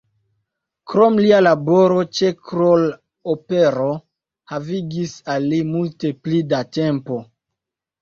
Krome 0.93 1.25
lia 1.25 1.41
laboro 1.47 1.99
ĉe 2.21 2.31
Kroll-opero 2.49 3.87
havigis 4.55 5.17
al 5.37 5.49
li 5.55 5.65
multe 5.73 6.17
pli 6.25 6.45
da 6.53 6.67
tempo. 6.83 7.25